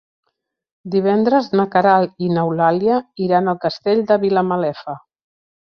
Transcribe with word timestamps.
Divendres 0.95 1.49
na 1.59 1.67
Queralt 1.75 2.25
i 2.29 2.31
n'Eulàlia 2.37 2.97
iran 3.27 3.53
al 3.55 3.63
Castell 3.67 4.03
de 4.15 4.19
Vilamalefa. 4.25 4.99